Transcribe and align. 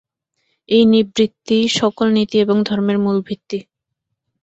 এই 0.69 0.83
নিবৃত্তিই 0.85 1.65
সকল 1.79 2.07
নীতি 2.13 2.35
এবং 2.39 2.57
ধর্মের 2.63 2.97
মূল 2.97 3.17
ভিত্তি। 3.27 3.59